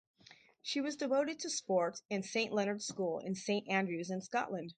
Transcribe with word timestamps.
She 0.63 0.81
was 0.81 0.95
devoted 0.95 1.37
to 1.41 1.49
sport 1.51 2.01
and 2.09 2.25
St 2.25 2.51
Leonards 2.51 2.87
School 2.87 3.19
in 3.19 3.35
St 3.35 3.69
Andrews 3.69 4.09
in 4.09 4.19
Scotland. 4.21 4.69